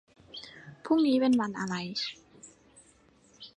[0.85, 1.75] พรุ่งนี้เป็นวันอะไร